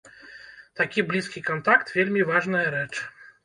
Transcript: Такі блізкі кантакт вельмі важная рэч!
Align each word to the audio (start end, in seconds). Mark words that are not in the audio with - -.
Такі 0.81 1.03
блізкі 1.11 1.45
кантакт 1.51 1.95
вельмі 2.01 2.27
важная 2.33 2.67
рэч! 2.81 2.91